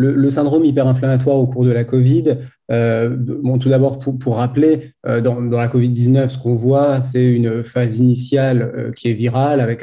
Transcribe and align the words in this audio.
le, 0.00 0.30
syndrome 0.30 0.64
hyperinflammatoire 0.64 1.36
au 1.36 1.46
cours 1.46 1.64
de 1.64 1.70
la 1.70 1.84
Covid, 1.84 2.36
euh, 2.70 3.08
bon, 3.10 3.58
tout 3.58 3.68
d'abord, 3.68 3.98
pour, 3.98 4.36
rappeler, 4.36 4.92
euh, 5.06 5.20
dans, 5.20 5.40
la 5.40 5.66
Covid-19, 5.66 6.28
ce 6.28 6.38
qu'on 6.38 6.54
voit, 6.54 7.00
c'est 7.00 7.24
une 7.24 7.64
phase 7.64 7.98
initiale 7.98 8.62
euh, 8.62 8.92
qui 8.92 9.08
est 9.08 9.14
virale, 9.14 9.60
avec 9.60 9.82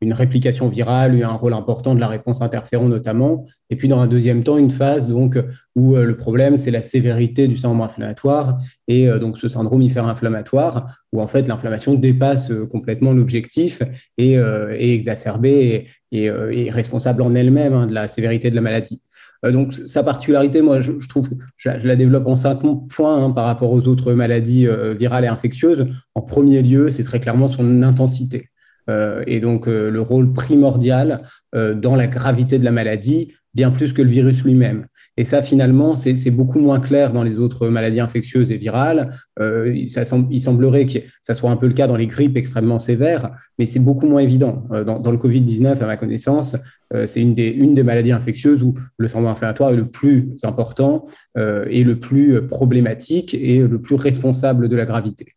une 0.00 0.12
réplication 0.12 0.68
virale, 0.68 1.22
un 1.22 1.28
rôle 1.32 1.54
important 1.54 1.94
de 1.94 2.00
la 2.00 2.08
réponse 2.08 2.42
interféron 2.42 2.88
notamment. 2.88 3.44
Et 3.70 3.76
puis, 3.76 3.88
dans 3.88 4.00
un 4.00 4.06
deuxième 4.06 4.42
temps, 4.42 4.58
une 4.58 4.70
phase 4.70 5.06
donc, 5.06 5.38
où 5.76 5.94
le 5.96 6.16
problème, 6.16 6.56
c'est 6.56 6.70
la 6.70 6.82
sévérité 6.82 7.48
du 7.48 7.56
syndrome 7.56 7.80
inflammatoire 7.80 8.58
et 8.86 9.08
donc 9.18 9.38
ce 9.38 9.48
syndrome 9.48 9.82
hyperinflammatoire, 9.82 10.86
où 11.12 11.20
en 11.20 11.26
fait 11.26 11.48
l'inflammation 11.48 11.94
dépasse 11.94 12.52
complètement 12.70 13.12
l'objectif 13.12 13.82
et 14.18 14.34
est 14.34 14.94
exacerbée 14.94 15.86
et, 16.12 16.30
responsable 16.70 17.22
en 17.22 17.34
elle-même 17.34 17.72
hein, 17.72 17.86
de 17.86 17.94
la 17.94 18.08
sévérité 18.08 18.50
de 18.50 18.54
la 18.54 18.60
maladie. 18.60 19.00
Euh, 19.44 19.52
donc, 19.52 19.74
sa 19.74 20.02
particularité, 20.02 20.62
moi, 20.62 20.80
je, 20.80 20.92
trouve 21.08 21.28
je, 21.56 21.68
la 21.68 21.96
développe 21.96 22.26
en 22.26 22.36
cinq 22.36 22.60
points 22.88 23.24
hein, 23.24 23.30
par 23.30 23.44
rapport 23.44 23.70
aux 23.70 23.86
autres 23.88 24.12
maladies 24.12 24.66
euh, 24.66 24.94
virales 24.94 25.24
et 25.24 25.28
infectieuses. 25.28 25.86
En 26.14 26.22
premier 26.22 26.62
lieu, 26.62 26.88
c'est 26.88 27.04
très 27.04 27.20
clairement 27.20 27.48
son 27.48 27.82
intensité. 27.82 28.48
Euh, 28.90 29.22
et 29.26 29.40
donc 29.40 29.66
le 29.66 30.00
rôle 30.00 30.32
primordial 30.32 31.22
dans 31.52 31.94
la 31.94 32.06
gravité 32.08 32.58
de 32.58 32.64
la 32.64 32.72
maladie, 32.72 33.32
bien 33.54 33.70
plus 33.70 33.92
que 33.92 34.02
le 34.02 34.10
virus 34.10 34.44
lui-même. 34.44 34.86
Et 35.16 35.24
ça, 35.24 35.42
finalement, 35.42 35.94
c'est 35.94 36.30
beaucoup 36.30 36.58
moins 36.58 36.80
clair 36.80 37.12
dans 37.12 37.22
les 37.22 37.38
autres 37.38 37.68
maladies 37.68 38.00
infectieuses 38.00 38.50
et 38.50 38.56
virales. 38.56 39.10
Euh, 39.38 39.72
il 39.72 40.40
semblerait 40.40 40.86
que 40.86 40.98
ça 41.22 41.34
soit 41.34 41.50
un 41.50 41.56
peu 41.56 41.68
le 41.68 41.72
cas 41.72 41.86
dans 41.86 41.96
les 41.96 42.08
grippes 42.08 42.36
extrêmement 42.36 42.80
sévères, 42.80 43.30
mais 43.58 43.66
c'est 43.66 43.78
beaucoup 43.78 44.06
moins 44.06 44.20
évident. 44.20 44.66
Euh, 44.72 44.82
dans, 44.82 45.10
le 45.10 45.18
Covid-19, 45.18 45.80
à 45.80 45.86
ma 45.86 45.96
connaissance, 45.96 46.56
euh, 46.92 47.06
c'est 47.06 47.20
une 47.20 47.34
des, 47.34 47.48
une 47.48 47.74
des 47.74 47.84
maladies 47.84 48.12
infectieuses 48.12 48.64
où 48.64 48.74
le 48.98 49.06
syndrome 49.06 49.30
inflammatoire 49.30 49.70
est 49.70 49.76
le 49.76 49.88
plus 49.88 50.34
important 50.42 51.04
et 51.36 51.82
le 51.82 51.98
plus 51.98 52.46
problématique 52.46 53.34
et 53.34 53.58
le 53.58 53.80
plus 53.80 53.96
responsable 53.96 54.68
de 54.68 54.76
la 54.76 54.84
gravité. 54.84 55.34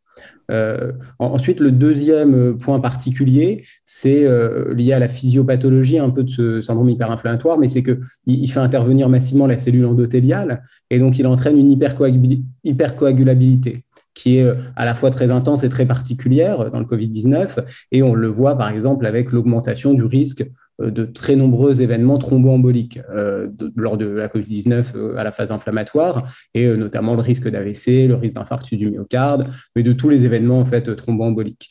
Euh, 0.50 0.94
ensuite, 1.20 1.60
le 1.60 1.72
deuxième 1.72 2.58
point 2.58 2.80
particulier, 2.80 3.64
c'est 3.86 4.24
euh, 4.24 4.74
lié 4.74 4.94
à 4.94 5.00
la 5.00 5.10
physiopathologie 5.10 6.00
un 6.00 6.10
peu 6.10 6.24
de 6.24 6.30
ce 6.30 6.62
syndrome 6.62 6.90
hyperinflammatoire, 6.90 7.58
mais 7.58 7.68
c'est 7.68 7.84
qu'il 7.84 8.00
il 8.26 8.52
fait 8.52 8.60
intervenir 8.60 9.10
massivement 9.10 9.48
la 9.48 9.58
cellule 9.58 9.86
endothéliale 9.86 10.64
et 10.90 11.00
donc 11.00 11.20
il 11.20 11.28
entraîne 11.28 11.58
une 11.58 11.70
hypercoagulabilité 11.70 13.84
qui 14.18 14.38
est 14.38 14.44
euh, 14.44 14.56
à 14.76 14.84
la 14.84 14.96
fois 14.96 15.12
très 15.12 15.30
intense 15.32 15.64
et 15.64 15.70
très 15.70 15.86
particulière 15.86 16.72
dans 16.72 16.80
le 16.80 16.86
Covid-19. 16.86 17.64
Et 17.92 18.02
on 18.02 18.16
le 18.16 18.28
voit 18.28 18.58
par 18.58 18.70
exemple 18.70 19.06
avec 19.06 19.32
l'augmentation 19.32 19.94
du 19.94 20.04
risque 20.04 20.44
euh, 20.82 20.90
de 20.90 21.06
très 21.06 21.36
nombreux 21.36 21.82
événements 21.82 22.18
thromboemboliques 22.18 23.00
euh, 23.12 23.48
lors 23.76 23.98
de 23.98 24.08
la 24.08 24.28
Covid-19 24.28 25.16
à 25.16 25.24
la 25.24 25.32
phase 25.32 25.52
inflammatoire, 25.52 26.24
et 26.56 26.68
notamment 26.68 27.14
le 27.14 27.22
risque 27.22 27.48
d'AVC, 27.48 28.08
le 28.08 28.16
risque 28.16 28.36
d'infarctus 28.36 28.80
du 28.80 28.90
myocarde, 28.90 29.50
mais 29.76 29.84
de 29.84 29.94
tous 29.94 30.10
les 30.10 30.26
événements 30.26 30.60
en 30.60 30.66
fait 30.66 30.96
thromboemboliques. 30.96 31.70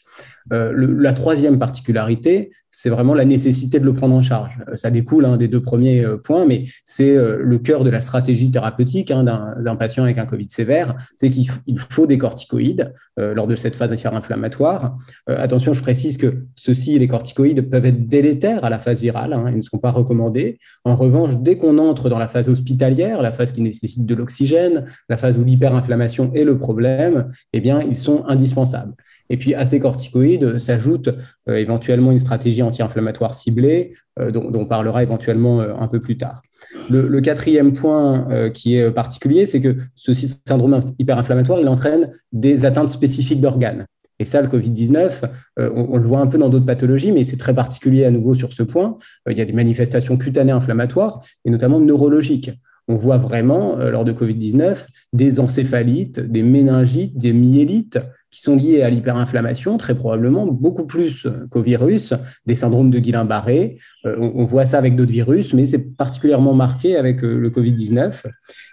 Euh, 0.52 0.72
la 0.76 1.12
troisième 1.12 1.58
particularité, 1.58 2.50
c'est 2.70 2.90
vraiment 2.90 3.14
la 3.14 3.24
nécessité 3.24 3.80
de 3.80 3.84
le 3.84 3.94
prendre 3.94 4.14
en 4.14 4.22
charge. 4.22 4.58
Euh, 4.68 4.76
ça 4.76 4.90
découle 4.90 5.24
hein, 5.24 5.36
des 5.36 5.48
deux 5.48 5.62
premiers 5.62 6.04
euh, 6.04 6.18
points, 6.18 6.44
mais 6.46 6.64
c'est 6.84 7.16
le 7.16 7.58
cœur 7.58 7.84
de 7.84 7.90
la 7.90 8.00
stratégie 8.00 8.50
thérapeutique 8.50 9.10
hein, 9.10 9.24
d'un 9.24 9.76
patient 9.76 10.04
avec 10.04 10.18
un 10.18 10.26
Covid 10.26 10.46
sévère, 10.48 10.94
c'est 11.16 11.30
qu'il 11.30 11.48
faut 11.78 12.06
des 12.06 12.18
corticoïdes 12.18 12.92
lors 13.16 13.46
de 13.46 13.56
cette 13.56 13.76
phase 13.76 13.92
inflammatoire. 13.92 14.96
attention, 15.26 15.72
je 15.72 15.80
précise 15.80 16.16
que 16.16 16.44
ceux-ci, 16.54 16.98
les 16.98 17.08
corticoïdes, 17.08 17.68
peuvent 17.68 17.86
être 17.86 18.06
délétères 18.06 18.64
à 18.64 18.70
la 18.70 18.78
phase 18.78 19.00
virale, 19.00 19.32
hein, 19.32 19.46
ils 19.50 19.56
ne 19.56 19.62
sont 19.62 19.78
pas 19.78 19.90
recommandés. 19.90 20.58
En 20.84 20.96
revanche, 20.96 21.36
dès 21.38 21.56
qu'on 21.56 21.78
entre 21.78 22.08
dans 22.08 22.18
la 22.18 22.28
phase 22.28 22.48
hospitalière, 22.48 23.22
la 23.22 23.32
phase 23.32 23.52
qui 23.52 23.62
nécessite 23.62 24.06
de 24.06 24.14
l'oxygène, 24.14 24.84
la 25.08 25.16
phase 25.16 25.38
où 25.38 25.44
l'hyperinflammation 25.44 26.32
est 26.34 26.44
le 26.44 26.58
problème, 26.58 27.26
eh 27.52 27.60
bien, 27.60 27.80
ils 27.80 27.96
sont 27.96 28.24
indispensables. 28.26 28.94
Et 29.28 29.36
puis 29.36 29.54
à 29.54 29.64
ces 29.64 29.80
corticoïdes 29.80 30.35
s'ajoute 30.58 31.08
euh, 31.48 31.56
éventuellement 31.56 32.12
une 32.12 32.18
stratégie 32.18 32.62
anti-inflammatoire 32.62 33.34
ciblée, 33.34 33.94
euh, 34.18 34.30
dont, 34.30 34.50
on 34.54 34.66
parlera 34.66 35.02
éventuellement 35.02 35.60
euh, 35.60 35.74
un 35.78 35.88
peu 35.88 36.00
plus 36.00 36.16
tard. 36.16 36.42
Le, 36.90 37.20
quatrième 37.20 37.72
point 37.72 38.50
qui 38.54 38.76
est 38.76 38.90
particulier, 38.90 39.46
c'est 39.46 39.60
que 39.60 39.76
ce 39.94 40.14
syndrome 40.14 40.80
hyperinflammatoire, 40.98 41.58
il 41.60 41.68
entraîne 41.68 42.12
des 42.32 42.64
atteintes 42.64 42.90
spécifiques 42.90 43.40
d'organes. 43.40 43.86
Et 44.18 44.24
ça, 44.24 44.40
le 44.40 44.48
Covid-19, 44.48 45.28
on, 45.58 45.96
le 45.96 46.06
voit 46.06 46.20
un 46.20 46.26
peu 46.26 46.38
dans 46.38 46.48
d'autres 46.48 46.64
pathologies, 46.64 47.12
mais 47.12 47.24
c'est 47.24 47.36
très 47.36 47.54
particulier 47.54 48.04
à 48.04 48.10
nouveau 48.10 48.34
sur 48.34 48.52
ce 48.52 48.62
point. 48.62 48.98
il 49.28 49.36
y 49.36 49.40
a 49.40 49.44
des 49.44 49.52
manifestations 49.52 50.16
cutanées 50.16 50.52
inflammatoires 50.52 51.22
et 51.44 51.50
notamment 51.50 51.80
neurologiques 51.80 52.50
on 52.88 52.94
voit 52.94 53.16
vraiment, 53.16 53.74
lors 53.76 54.04
de 54.04 54.12
Covid-19, 54.12 54.86
des 55.12 55.40
encéphalites, 55.40 56.20
des 56.20 56.44
méningites, 56.44 57.16
des 57.16 57.32
myélites 57.32 57.98
qui 58.36 58.42
sont 58.42 58.54
liés 58.54 58.82
à 58.82 58.90
l'hyperinflammation, 58.90 59.78
très 59.78 59.94
probablement 59.94 60.46
beaucoup 60.46 60.84
plus 60.84 61.26
qu'au 61.50 61.62
virus, 61.62 62.12
des 62.44 62.54
syndromes 62.54 62.90
de 62.90 62.98
Guillain-Barré. 62.98 63.78
Euh, 64.04 64.14
on, 64.18 64.44
voit 64.44 64.66
ça 64.66 64.76
avec 64.76 64.94
d'autres 64.94 65.10
virus, 65.10 65.54
mais 65.54 65.66
c'est 65.66 65.96
particulièrement 65.96 66.52
marqué 66.52 66.98
avec 66.98 67.24
euh, 67.24 67.38
le 67.38 67.48
Covid-19. 67.48 68.12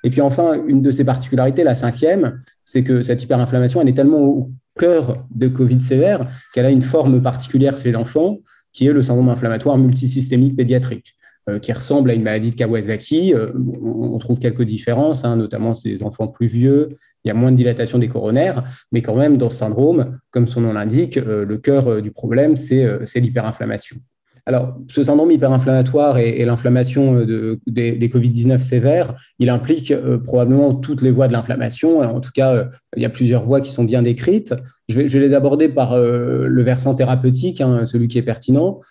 Et 0.03 0.09
puis 0.09 0.19
enfin, 0.19 0.61
une 0.67 0.81
de 0.81 0.91
ses 0.91 1.05
particularités, 1.05 1.63
la 1.63 1.75
cinquième, 1.75 2.41
c'est 2.61 2.83
que 2.83 3.03
cette 3.03 3.23
hyperinflammation, 3.23 3.79
elle 3.79 3.87
est 3.87 3.93
tellement 3.93 4.19
au 4.19 4.51
cœur 4.77 5.25
de 5.33 5.47
Covid 5.47 5.79
sévère 5.79 6.27
qu'elle 6.53 6.65
a 6.65 6.69
une 6.69 6.81
forme 6.81 7.21
particulière 7.21 7.77
chez 7.77 7.93
l'enfant, 7.93 8.39
qui 8.73 8.87
est 8.87 8.91
le 8.91 9.01
syndrome 9.01 9.29
inflammatoire 9.29 9.77
multisystémique 9.77 10.57
pédiatrique. 10.57 11.15
Euh, 11.49 11.59
qui 11.59 11.73
ressemble 11.73 12.09
à 12.09 12.13
une 12.13 12.23
maladie 12.23 12.51
de 12.51 12.55
Kawasaki. 12.55 13.33
Euh, 13.33 13.51
on, 13.83 14.17
trouve 14.17 14.39
quelques 14.39 14.63
différences, 14.63 15.25
hein, 15.25 15.35
notamment 15.35 15.73
ces 15.75 16.01
enfants 16.01 16.29
plus 16.29 16.47
vieux, 16.47 16.95
il 17.25 17.27
y 17.27 17.31
a 17.31 17.33
moins 17.33 17.51
de 17.51 17.57
dilatation 17.57 17.99
des 17.99 18.07
coronaires, 18.07 18.63
mais 18.93 19.01
quand 19.01 19.17
même 19.17 19.37
dans 19.37 19.49
ce 19.49 19.57
syndrome, 19.57 20.17
comme 20.31 20.47
son 20.47 20.61
nom 20.61 20.71
l'indique, 20.71 21.17
euh, 21.17 21.43
le 21.43 21.57
cœur 21.57 22.01
du 22.01 22.11
problème, 22.11 22.55
c'est 22.55 22.97
l'hyperinflammation. 23.15 23.97
Alors, 24.45 24.77
ce 24.87 25.03
syndrome 25.03 25.31
hyperinflammatoire 25.31 26.17
et, 26.17 26.45
l'inflammation 26.45 27.25
des, 27.25 28.09
Covid-19 28.09 28.59
sévères, 28.59 29.13
il 29.37 29.49
implique 29.49 29.93
probablement 30.23 30.73
toutes 30.73 31.01
les 31.01 31.11
voies 31.11 31.27
de 31.27 31.33
l'inflammation. 31.33 31.99
En 31.99 32.19
tout 32.21 32.31
cas, 32.33 32.69
il 32.95 33.01
y 33.01 33.05
a 33.05 33.09
plusieurs 33.09 33.45
voies 33.45 33.61
qui 33.61 33.71
sont 33.71 33.85
bien 33.85 34.01
décrites. 34.01 34.53
Je 34.89 34.99
vais, 34.99 35.19
les 35.19 35.33
aborder 35.33 35.69
par 35.69 35.97
le 35.97 36.61
versant 36.61 36.93
thérapeutique, 36.93 37.61
hein, 37.61 37.85
celui 37.85 38.09
qui 38.09 38.17
est 38.17 38.23
pertinent. 38.23 38.81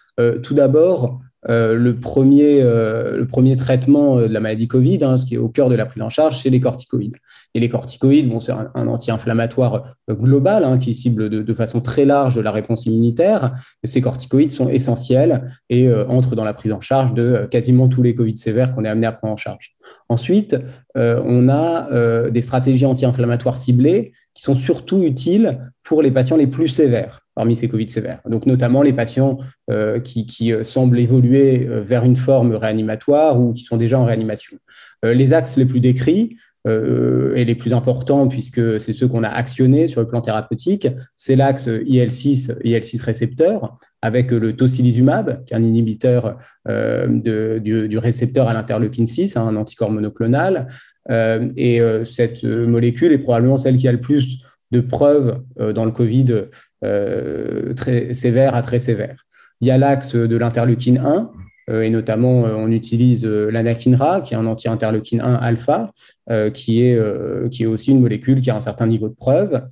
tout 0.42 0.54
d'abord, 0.54 1.20
euh, 1.48 1.74
le, 1.74 1.96
premier, 1.96 2.62
euh, 2.62 3.18
le 3.18 3.26
premier 3.26 3.56
traitement 3.56 4.18
euh, 4.18 4.28
de 4.28 4.32
la 4.32 4.38
maladie 4.38 4.68
Covid, 4.68 5.02
hein, 5.02 5.18
ce 5.18 5.24
qui 5.24 5.34
est 5.34 5.38
au 5.38 5.48
cœur 5.48 5.68
de 5.68 5.74
la 5.74 5.86
prise 5.86 6.02
en 6.02 6.10
charge, 6.10 6.40
c'est 6.40 6.50
les 6.50 6.60
corticoïdes. 6.60 7.16
Et 7.54 7.60
les 7.60 7.68
corticoïdes, 7.68 8.28
bon, 8.28 8.40
c'est 8.40 8.52
un, 8.52 8.86
anti-inflammatoire 8.86 9.82
global 10.08 10.64
hein, 10.64 10.78
qui 10.78 10.94
cible 10.94 11.28
de, 11.28 11.54
façon 11.54 11.80
très 11.80 12.04
large 12.04 12.38
la 12.38 12.50
réponse 12.50 12.86
immunitaire. 12.86 13.54
ces 13.84 14.00
corticoïdes 14.00 14.52
sont 14.52 14.68
essentiels 14.70 15.44
et 15.68 15.92
entrent 16.08 16.34
dans 16.34 16.44
la 16.44 16.54
prise 16.54 16.72
en 16.72 16.80
charge 16.80 17.12
de 17.12 17.46
quasiment 17.50 17.88
tous 17.88 18.02
les 18.02 18.14
Covid 18.14 18.38
sévères 18.38 18.74
qu'on 18.74 18.86
est 18.86 18.88
amené 18.88 19.06
à 19.06 19.12
prendre 19.12 19.34
en 19.34 19.36
charge. 19.36 19.74
Ensuite, 20.08 20.56
on 20.94 21.48
a 21.50 22.30
des 22.30 22.40
stratégies 22.40 22.86
anti-inflammatoires 22.86 23.58
ciblées 23.58 24.12
qui 24.34 24.42
sont 24.42 24.54
surtout 24.54 25.02
utiles 25.02 25.70
pour 25.82 26.02
les 26.02 26.10
patients 26.10 26.36
les 26.36 26.46
plus 26.46 26.68
sévères 26.68 27.20
parmi 27.34 27.56
ces 27.56 27.68
Covid 27.68 27.88
sévères. 27.88 28.20
Donc, 28.26 28.46
notamment 28.46 28.82
les 28.82 28.92
patients 28.92 29.38
euh, 29.70 30.00
qui, 30.00 30.52
euh, 30.52 30.64
semblent 30.64 30.98
évoluer 31.00 31.66
euh, 31.66 31.80
vers 31.80 32.04
une 32.04 32.16
forme 32.16 32.54
réanimatoire 32.54 33.40
ou 33.40 33.52
qui 33.52 33.62
sont 33.62 33.76
déjà 33.76 33.98
en 33.98 34.04
réanimation. 34.04 34.58
les 35.02 35.32
axes 35.32 35.56
les 35.56 35.64
plus 35.64 35.80
décrits 35.80 36.36
et 36.66 37.44
les 37.44 37.54
plus 37.54 37.72
importants, 37.72 38.28
puisque 38.28 38.80
c'est 38.80 38.92
ceux 38.92 39.08
qu'on 39.08 39.24
a 39.24 39.28
actionnés 39.28 39.88
sur 39.88 40.00
le 40.00 40.06
plan 40.06 40.20
thérapeutique, 40.20 40.86
c'est 41.16 41.34
l'axe 41.34 41.66
IL-6, 41.66 42.56
IL-6 42.62 43.02
récepteur, 43.04 43.76
avec 44.00 44.30
le 44.30 44.54
tocilizumab, 44.54 45.44
qui 45.44 45.54
est 45.54 45.56
un 45.56 45.62
inhibiteur 45.62 46.38
du, 46.68 47.98
récepteur 47.98 48.48
à 48.48 48.54
l'interleukine 48.54 49.08
6, 49.08 49.36
hein, 49.36 49.48
un 49.48 49.56
anticorps 49.56 49.90
monoclonal. 49.90 50.68
et 51.10 51.80
cette 52.04 52.44
molécule 52.44 53.12
est 53.12 53.18
probablement 53.18 53.56
celle 53.56 53.76
qui 53.76 53.88
a 53.88 53.92
le 53.92 54.00
plus 54.00 54.44
de 54.70 54.80
preuves 54.80 55.42
dans 55.58 55.84
le 55.84 55.90
Covid 55.90 56.46
euh, 56.84 57.74
très 57.74 58.12
sévère 58.12 58.56
à 58.56 58.62
très 58.62 58.80
sévère. 58.80 59.24
Il 59.60 59.68
y 59.68 59.70
a 59.70 59.78
l'axe 59.78 60.16
de 60.16 60.36
l'interleukine 60.36 60.98
1, 60.98 61.04
euh, 61.04 61.20
et 61.70 61.90
notamment 61.90 62.46
euh, 62.46 62.54
on 62.54 62.70
utilise 62.70 63.24
l'anakinra, 63.24 64.20
qui 64.20 64.34
est 64.34 64.36
un 64.36 64.46
anti-interleukine 64.46 65.20
1 65.20 65.34
alpha, 65.34 65.92
qui, 66.54 66.82
est, 66.82 66.98
qui 67.50 67.64
est 67.64 67.66
aussi 67.66 67.90
une 67.90 68.00
molécule 68.00 68.40
qui 68.40 68.50
a 68.50 68.56
un 68.56 68.60
certain 68.60 68.86
niveau 68.86 69.08
de 69.08 69.14
preuve. 69.14 69.62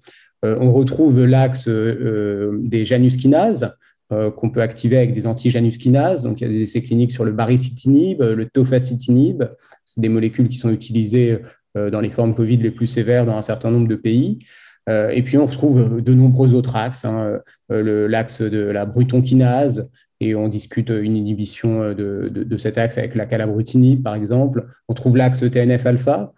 on 0.43 0.73
retrouve 0.73 1.25
l'axe 1.25 1.69
des 1.69 2.85
januskinases, 2.85 3.73
qu'on 4.11 4.51
peut 4.51 4.61
activer 4.61 4.97
avec 4.97 5.15
des 5.15 5.27
anti-januskinases. 5.27 6.23
Donc, 6.23 6.41
il 6.41 6.49
y 6.49 6.51
a 6.51 6.53
des 6.53 6.63
essais 6.63 6.83
cliniques 6.83 7.13
sur 7.13 7.25
le 7.25 7.33
baricitinib, 7.33 8.21
le 8.21 8.47
tofacitinib. 8.47 9.45
C'est 9.85 10.01
des 10.01 10.09
molécules 10.09 10.49
qui 10.49 10.57
sont 10.57 10.71
utilisées 10.71 11.39
dans 11.75 12.01
les 12.01 12.11
formes 12.11 12.35
Covid 12.35 12.57
les 12.57 12.73
plus 12.73 12.89
sévères 12.89 13.25
dans 13.25 13.37
un 13.37 13.43
certain 13.43 13.71
nombre 13.71 13.89
de 13.89 13.97
pays. 13.97 14.41
Euh, 14.89 15.11
et 15.11 15.23
puis 15.23 15.37
on 15.39 15.47
retrouve 15.47 16.01
de 16.01 16.15
nombreux 16.15 16.55
autres 16.55 16.77
axes, 16.77 17.05
hein, 17.05 17.41
euh, 17.71 18.09
l'axe 18.09 18.43
de 18.43 18.61
la 18.61 18.87
brutonkinase, 18.87 19.89
et 20.21 20.35
on 20.35 20.49
discute 20.49 20.91
une 20.91 21.17
inhibition 21.17 21.95
de, 21.95 22.29
de, 22.29 22.59
cet 22.59 22.77
axe 22.79 22.99
avec 22.99 23.15
la 23.15 23.27
calabrutinib, 23.27 24.03
par 24.03 24.15
exemple. 24.15 24.67
On 24.89 24.95
trouve 24.95 25.17
l'axe 25.17 25.41
TNF-alpha, 25.41 26.33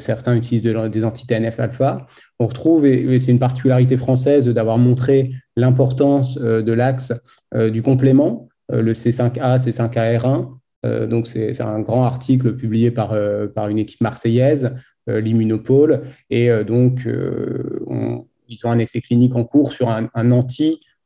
certains 0.00 0.34
utilisent 0.34 0.62
des 0.62 1.04
anti-TNF 1.04 1.60
alpha. 1.60 2.06
On 2.40 2.46
retrouve, 2.46 2.84
et, 2.84 3.18
c'est 3.18 3.30
une 3.30 3.38
particularité 3.38 3.96
française 3.96 4.48
d'avoir 4.48 4.78
montré 4.78 5.30
l'importance 5.56 6.36
de 6.36 6.72
l'axe 6.72 7.12
du 7.54 7.82
complément, 7.82 8.48
le 8.70 8.92
C5A, 8.92 9.58
C5AR1. 9.58 11.06
donc, 11.08 11.28
c'est 11.28 11.60
un 11.60 11.80
grand 11.80 12.04
article 12.04 12.56
publié 12.56 12.90
par, 12.90 13.14
par 13.54 13.68
une 13.68 13.78
équipe 13.78 14.00
marseillaise, 14.00 14.74
l'Immunopole. 15.06 16.02
Et 16.30 16.50
donc, 16.64 17.06
ils 18.48 18.66
ont 18.66 18.70
un 18.70 18.78
essai 18.78 19.00
clinique 19.00 19.36
en 19.36 19.44
cours 19.44 19.72
sur 19.72 19.88
un, 19.90 20.32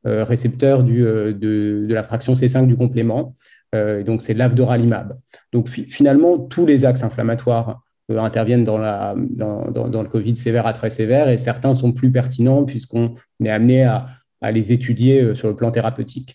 anti-récepteur 0.05 0.83
de, 0.83 1.37
de, 1.39 1.87
la 1.89 2.03
fraction 2.03 2.35
C5 2.35 2.67
du 2.67 2.77
complément. 2.77 3.35
donc, 3.73 4.23
c'est 4.23 4.35
l'avdoralimab. 4.35 5.19
Donc, 5.53 5.69
finalement, 5.69 6.39
tous 6.39 6.67
les 6.67 6.85
axes 6.85 7.03
inflammatoires 7.03 7.83
euh, 8.11 8.19
interviennent 8.19 8.65
dans, 8.65 8.79
la, 8.79 9.15
dans, 9.17 9.71
dans, 9.71 10.03
le 10.03 10.09
Covid 10.09 10.35
sévère 10.35 10.67
à 10.67 10.73
très 10.73 10.91
sévère 10.91 11.29
et 11.29 11.39
certains 11.39 11.75
sont 11.75 11.93
plus 11.93 12.11
pertinents 12.11 12.65
puisqu'on 12.65 13.15
est 13.45 13.49
amené 13.49 13.85
à, 13.85 14.07
à, 14.41 14.51
les 14.51 14.73
étudier 14.73 15.21
euh, 15.21 15.35
sur 15.35 15.49
le 15.49 15.55
plan 15.55 15.71
thérapeutique. 15.71 16.35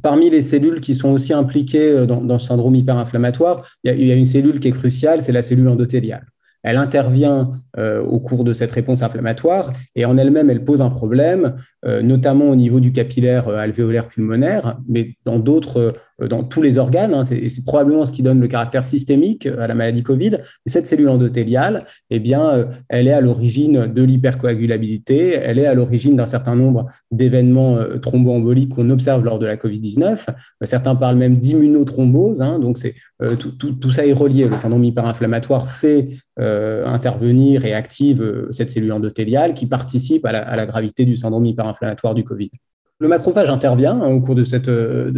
Parmi 0.00 0.30
les 0.30 0.42
cellules 0.42 0.80
qui 0.80 0.94
sont 0.94 1.10
aussi 1.10 1.32
impliquées 1.32 1.90
euh, 1.90 2.06
dans, 2.06 2.38
ce 2.38 2.46
syndrome 2.46 2.76
hyperinflammatoire, 2.76 3.66
il 3.82 4.06
y 4.06 4.12
a 4.12 4.14
une 4.14 4.26
cellule 4.26 4.60
qui 4.60 4.68
est 4.68 4.72
cruciale, 4.72 5.20
c'est 5.20 5.32
la 5.32 5.42
cellule 5.42 5.68
endothéliale 5.68 6.26
elle 6.68 6.76
intervient 6.76 7.52
euh, 7.78 8.02
au 8.02 8.20
cours 8.20 8.44
de 8.44 8.52
cette 8.52 8.72
réponse 8.72 9.02
inflammatoire 9.02 9.72
et 9.94 10.04
en 10.04 10.18
elle-même, 10.18 10.50
elle 10.50 10.64
pose 10.64 10.82
un 10.82 10.90
problème, 10.90 11.54
euh, 11.86 12.02
notamment 12.02 12.50
au 12.50 12.56
niveau 12.56 12.78
du 12.78 12.92
capillaire 12.92 13.48
euh, 13.48 13.56
alvéolaire 13.56 14.06
pulmonaire, 14.06 14.78
mais 14.86 15.16
dans 15.24 15.38
d'autres, 15.38 15.94
dans 16.20 16.44
tous 16.44 16.60
les 16.60 16.76
organes. 16.76 17.14
Hein, 17.14 17.24
c'est, 17.24 17.64
probablement 17.64 18.04
ce 18.04 18.12
qui 18.12 18.22
donne 18.22 18.38
le 18.40 18.48
caractère 18.48 18.84
systémique 18.84 19.46
à 19.46 19.66
la 19.66 19.74
maladie 19.74 20.02
Covid. 20.02 20.40
Et 20.66 20.70
cette 20.70 20.86
cellule 20.86 21.08
endothéliale, 21.08 21.86
eh 22.10 22.18
bien, 22.18 22.68
elle 22.90 23.08
est 23.08 23.12
à 23.12 23.22
l'origine 23.22 23.86
de 23.86 24.02
l'hypercoagulabilité, 24.02 25.32
elle 25.32 25.58
est 25.58 25.66
à 25.66 25.74
l'origine 25.74 26.16
d'un 26.16 26.26
certain 26.26 26.54
nombre 26.54 26.86
d'événements 27.10 27.78
thromboemboliques 28.00 28.74
qu'on 28.74 28.90
observe 28.90 29.24
lors 29.24 29.38
de 29.38 29.46
la 29.46 29.56
Covid-19. 29.56 30.18
certains 30.64 30.94
parlent 30.94 31.16
même 31.16 31.36
d'immunothrombose, 31.36 32.42
hein, 32.42 32.58
donc 32.58 32.78
c'est, 32.78 32.94
tout, 33.38 33.52
tout, 33.52 33.72
tout, 33.72 33.90
ça 33.90 34.06
est 34.06 34.12
relié. 34.12 34.48
Le 34.48 34.56
syndrome 34.56 34.84
hyperinflammatoire 34.84 35.70
fait 35.70 36.08
euh, 36.40 36.86
intervenir 36.86 37.64
et 37.64 37.74
active 37.74 38.22
euh, 38.22 38.46
cette 38.52 38.70
cellule 38.70 38.92
endothéliale 38.92 39.54
qui 39.54 39.66
participe 39.66 40.24
à 40.24 40.30
la, 40.30 40.66
gravité 40.66 41.04
du 41.04 41.16
syndrome 41.16 41.44
hyperinflammatoire 41.46 42.14
du 42.14 42.22
Covid. 42.22 42.52
Le 43.00 43.08
macrophage 43.08 43.50
intervient 43.50 44.00
hein, 44.00 44.06
au 44.06 44.20
cours 44.20 44.36
de 44.36 44.44
cette, 44.44 44.68
euh, 44.68 45.10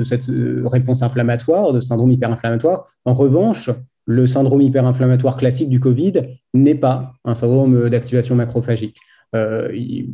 réponse 0.65 1.03
inflammatoire, 1.03 1.75
de 1.75 1.83
syndrome 1.83 2.11
hyperinflammatoire. 2.11 2.89
En 3.05 3.13
revanche, 3.13 3.69
le 4.07 4.27
syndrome 4.27 4.63
hyperinflammatoire 4.63 5.37
classique 5.37 5.69
du 5.69 5.79
Covid 5.79 6.23
n'est 6.55 6.75
pas 6.75 7.13
un 7.27 7.35
syndrome 7.35 7.91
d'activation 7.91 8.35
macrophagique. 8.35 8.97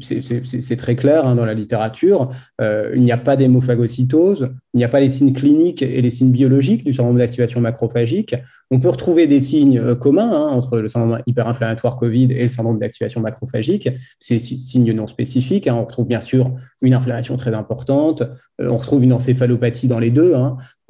C'est 0.03 0.77
très 0.77 0.97
clair 0.97 1.25
hein, 1.25 1.37
dans 1.37 1.47
la 1.47 1.55
littérature. 1.55 2.31
Il 2.61 3.01
n'y 3.01 3.13
a 3.13 3.17
pas 3.17 3.37
d'hémophagocytose, 3.37 4.51
il 4.77 4.81
n'y 4.81 4.85
a 4.85 4.91
pas 4.91 5.01
les 5.01 5.09
signes 5.09 5.33
cliniques 5.33 5.81
et 5.81 6.03
les 6.03 6.11
signes 6.11 6.31
biologiques 6.31 6.85
du 6.85 6.93
syndrome 6.93 7.17
d'activation 7.17 7.63
macrophagique. 7.63 8.35
On 8.71 8.79
peut 8.79 8.91
retrouver 8.91 9.27
des 9.27 9.41
signes 9.41 9.79
euh, 9.79 9.95
communs 9.95 10.31
hein, 10.31 10.49
entre 10.51 10.81
le 10.81 10.89
syndrome 10.89 11.19
hyperinflammatoire 11.27 11.97
Covid 11.97 12.25
et 12.31 12.43
le 12.43 12.49
syndrome 12.49 12.79
d'activation 12.79 13.23
macrophagique. 13.23 13.89
C'est 14.21 14.39
signes 14.39 14.93
non 14.93 15.07
spécifiques. 15.07 15.67
Hein. 15.67 15.77
On 15.77 15.85
retrouve 15.85 16.07
bien 16.07 16.21
sûr 16.21 16.53
une 16.83 16.93
inflammation 16.93 17.39
très 17.39 17.55
importante. 17.55 18.23
on 18.59 18.77
retrouve 18.77 19.03
une 19.03 19.15
encéphalopathie 19.15 19.89
dans 19.89 19.99
les 19.99 20.11
deux, 20.11 20.35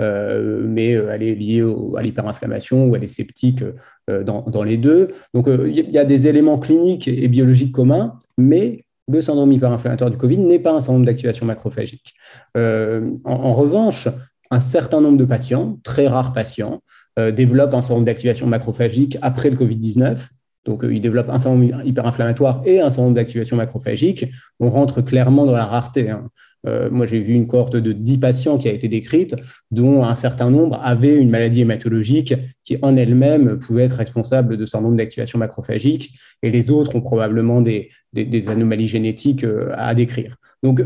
mais 0.01 0.91
elle 0.91 1.23
est 1.23 1.37
liée 1.37 1.65
à 1.97 2.03
l'hyperinflammation 2.03 2.89
ou 2.89 2.97
elle 2.97 3.05
est 3.05 3.07
sceptique 3.07 3.63
dans, 4.09 4.43
dans, 4.43 4.65
les 4.65 4.79
deux. 4.79 5.13
Donc 5.33 5.49
il 5.49 5.95
y 5.95 5.99
a 5.99 6.05
des 6.05 6.27
éléments 6.27 6.59
cliniques 6.59 7.07
et 7.07 7.29
biologiques 7.29 7.73
communs 7.73 8.19
mais 8.39 8.85
le 9.09 9.21
syndrome 9.21 9.53
hyperinflammatoire 9.53 10.11
du 10.11 10.17
Covid 10.17 10.39
n'est 10.39 10.59
pas 10.59 10.73
un 10.73 10.81
syndrome 10.81 11.05
d'activation 11.05 11.47
macrophagique. 11.47 12.15
Euh, 12.57 13.11
en, 13.25 13.55
revanche, 13.55 14.09
un 14.51 14.61
certain 14.61 15.01
nombre 15.01 15.19
de 15.19 15.25
patients, 15.25 15.79
très 15.83 16.09
rares 16.09 16.33
patients, 16.33 16.83
euh, 17.19 17.31
développent 17.31 17.75
un 17.75 17.83
syndrome 17.83 18.05
d'activation 18.05 18.47
macrophagique 18.47 19.17
après 19.23 19.51
le 19.51 19.57
Covid-19. 19.57 20.19
Donc, 20.67 20.85
euh, 20.85 20.93
ils 20.93 21.01
développent 21.01 21.31
un 21.31 21.39
syndrome 21.39 21.83
hyperinflammatoire 21.85 22.63
et 22.67 22.81
un 22.81 22.91
syndrome 22.91 23.15
d'activation 23.15 23.57
macrophagique. 23.57 24.27
On 24.61 24.71
rentre 24.71 25.01
clairement 25.01 25.47
dans 25.47 25.53
la 25.53 25.65
rareté. 25.65 26.11
Hein. 26.11 26.29
Euh, 26.67 26.89
moi, 26.91 27.07
j'ai 27.07 27.21
vu 27.21 27.35
une 27.35 27.47
cohorte 27.47 27.77
de 27.77 27.93
10 27.93 28.19
patients 28.19 28.59
qui 28.59 28.69
a 28.69 28.73
été 28.73 28.89
décrite, 28.89 29.37
dont 29.71 30.05
un 30.05 30.17
certain 30.17 30.51
nombre 30.51 30.81
avaient 30.83 31.17
une 31.17 31.31
maladie 31.31 31.61
hématologique 31.61 32.35
qui, 32.65 32.77
en 32.83 32.97
elle-même, 32.97 33.59
pouvait 33.59 33.85
être 33.85 33.97
responsable 33.97 34.57
de 34.57 34.67
syndrome 34.67 34.97
d'activation 34.97 35.39
macrophagique, 35.39 36.19
et 36.43 36.51
les 36.51 36.71
autres 36.71 36.97
ont 36.97 37.01
probablement 37.01 37.61
des, 37.61 37.89
anomalies 38.49 38.89
génétiques 38.89 39.45
euh, 39.45 39.73
à 39.77 39.95
décrire. 39.95 40.37
Donc, 40.63 40.83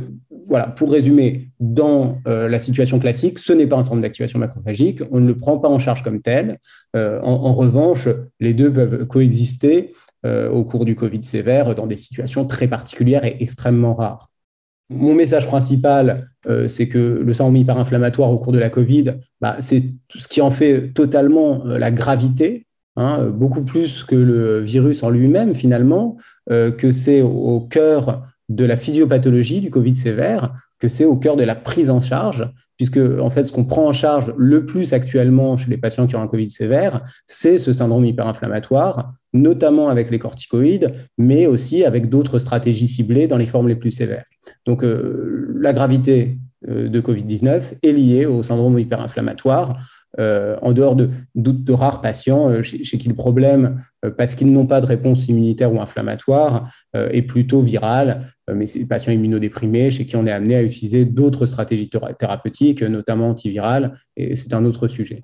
voilà, 0.47 0.67
pour 0.67 0.91
résumer, 0.91 1.51
dans 1.61 2.19
euh, 2.27 2.49
la 2.49 2.59
situation 2.59 2.99
classique, 2.99 3.39
ce 3.39 3.53
n'est 3.53 3.67
pas 3.67 3.77
un 3.77 3.83
syndrome 3.83 4.01
d'activation 4.01 4.39
macrophagique, 4.39 5.03
on 5.11 5.21
ne 5.21 5.29
le 5.29 5.39
prend 5.39 5.59
pas 5.59 5.69
en 5.69 5.79
charge 5.79 6.03
comme 6.03 6.21
tel. 6.21 6.59
en, 6.95 7.55
revanche, 7.55 8.09
les 8.41 8.55
deux 8.55 8.73
peuvent 8.73 9.07
coexister 9.07 9.93
au 10.25 10.65
cours 10.65 10.85
du 10.85 10.97
Covid 10.97 11.25
sévère 11.25 11.75
dans 11.75 11.87
des 11.87 11.97
situations 11.97 12.45
très 12.47 12.69
particulières 12.69 13.25
et 13.25 13.37
extrêmement 13.41 13.95
rares. 13.95 14.31
Mon 14.91 15.15
message 15.15 15.47
principal, 15.47 16.27
euh, 16.49 16.67
c'est 16.67 16.89
que 16.89 16.99
le 16.99 17.33
syndrome 17.33 17.57
hyperinflammatoire 17.57 18.31
au 18.33 18.39
cours 18.39 18.53
de 18.53 18.59
la 18.59 18.71
Covid, 18.71 19.15
bah, 19.41 19.57
c'est 19.61 19.79
ce 20.17 20.27
qui 20.27 20.41
en 20.41 20.51
fait 20.51 20.93
totalement 20.93 21.65
euh, 21.65 21.79
la 21.79 21.93
gravité, 21.93 22.67
hein, 22.97 23.27
beaucoup 23.33 23.63
plus 23.63 24.03
que 24.03 24.17
le 24.17 24.59
virus 24.59 25.05
en 25.05 25.11
lui-même 25.11 25.55
finalement, 25.55 26.17
euh, 26.51 26.73
que 26.73 26.91
c'est 26.91 27.23
au 27.23 27.61
cœur 27.61 28.25
de 28.51 28.65
la 28.65 28.77
physiopathologie 28.77 29.61
du 29.61 29.71
Covid 29.71 29.95
sévère, 29.95 30.53
que 30.81 30.89
c'est 30.89 31.05
au 31.05 31.17
cœur 31.17 31.37
de 31.37 31.45
la 31.45 31.55
prise 31.55 31.89
en 31.89 32.03
charge, 32.03 32.51
puisque 32.77 32.99
en 32.99 33.31
fait, 33.31 33.45
ce 33.45 33.53
qu'on 33.53 33.65
prend 33.65 33.87
en 33.87 33.93
charge 33.93 34.35
le 34.37 34.67
plus 34.67 34.93
actuellement 34.93 35.57
chez 35.57 35.71
les 35.71 35.77
patients 35.77 36.07
qui 36.07 36.17
ont 36.17 36.23
un 36.23 36.27
Covid 36.27 36.51
sévère, 36.51 37.03
c'est 37.27 37.59
ce 37.59 37.73
syndrome 37.73 38.05
hyperinflammatoire, 38.05 39.13
notamment 39.33 39.89
avec 39.89 40.11
les 40.11 40.19
corticoïdes, 40.19 40.93
mais 41.17 41.47
aussi 41.47 41.85
avec 41.85 42.09
d'autres 42.09 42.41
stratégies 42.41 42.89
ciblées 42.89 43.29
dans 43.29 43.37
les 43.37 43.47
formes 43.47 43.69
les 43.69 43.77
plus 43.77 43.93
sévères. 43.93 44.25
Donc, 44.67 44.83
euh, 44.83 45.55
la 45.61 45.73
gravité 45.73 46.39
euh, 46.69 46.89
de 46.89 47.01
Covid-19 47.01 47.75
est 47.83 47.93
liée 47.93 48.27
au 48.27 48.43
syndrome 48.43 48.79
hyperinflammatoire. 48.79 49.79
Euh, 50.19 50.57
en 50.61 50.73
dehors 50.73 50.97
de, 50.97 51.11
de, 51.37 51.73
rares 51.73 52.01
patients 52.01 52.63
chez, 52.63 52.99
qui 52.99 53.09
le 53.09 53.15
problème, 53.15 53.81
parce 54.19 54.35
qu'ils 54.35 54.53
n'ont 54.53 54.67
pas 54.67 54.81
de 54.81 54.87
réponse 54.87 55.29
immunitaire 55.29 55.73
ou 55.73 55.81
inflammatoire, 55.81 56.69
est 56.95 57.23
plutôt 57.23 57.61
viral, 57.61 58.27
mais 58.53 58.67
c'est 58.67 58.81
des 58.81 58.87
patients 58.87 59.13
immunodéprimés 59.13 59.91
chez 59.93 60.07
qui 60.07 60.17
on 60.17 60.27
est 60.27 60.33
amené 60.33 60.57
à 60.57 60.63
utiliser 60.63 61.05
d'autres 61.05 61.47
stratégies 61.47 61.91
thérapeutiques, 62.19 62.83
notamment 62.83 63.29
antivirales, 63.29 63.93
et 64.17 64.35
c'est 64.35 64.53
un 64.53 64.65
autre 64.65 64.89
sujet. 64.89 65.23